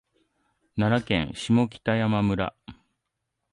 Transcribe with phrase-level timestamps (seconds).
[0.77, 2.55] 奈良県下北山村